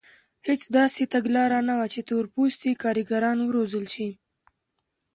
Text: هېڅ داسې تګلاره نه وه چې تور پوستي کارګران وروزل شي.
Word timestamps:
هېڅ 0.47 0.61
داسې 0.77 1.01
تګلاره 1.13 1.59
نه 1.67 1.73
وه 1.77 1.87
چې 1.93 2.01
تور 2.09 2.25
پوستي 2.33 2.71
کارګران 2.83 3.37
وروزل 3.43 3.85
شي. 3.93 4.09